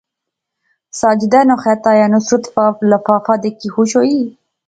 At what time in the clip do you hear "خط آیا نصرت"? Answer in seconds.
1.63-2.43